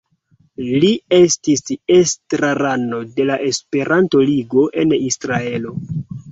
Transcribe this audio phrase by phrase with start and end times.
[0.83, 1.61] Li estis
[1.97, 5.79] estrarano de la Esperanto-Ligo en Israelo.